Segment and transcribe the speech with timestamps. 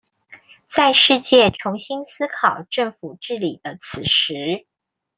[0.65, 4.65] 在世界重新思考政府治理的此時